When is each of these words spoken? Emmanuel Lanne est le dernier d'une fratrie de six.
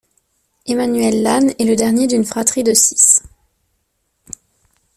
Emmanuel 0.65 1.21
Lanne 1.21 1.53
est 1.59 1.63
le 1.63 1.75
dernier 1.75 2.07
d'une 2.07 2.25
fratrie 2.25 2.63
de 2.63 2.73
six. 2.73 3.21